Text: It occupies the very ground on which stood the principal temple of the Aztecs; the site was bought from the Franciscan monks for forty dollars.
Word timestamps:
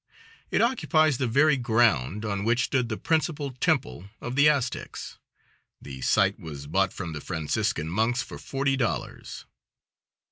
It 0.49 0.63
occupies 0.63 1.19
the 1.19 1.27
very 1.27 1.57
ground 1.57 2.25
on 2.25 2.43
which 2.43 2.63
stood 2.63 2.89
the 2.89 2.97
principal 2.97 3.51
temple 3.51 4.05
of 4.19 4.35
the 4.35 4.49
Aztecs; 4.49 5.19
the 5.79 6.01
site 6.01 6.39
was 6.39 6.65
bought 6.65 6.91
from 6.91 7.13
the 7.13 7.21
Franciscan 7.21 7.87
monks 7.87 8.23
for 8.23 8.39
forty 8.39 8.75
dollars. 8.75 9.45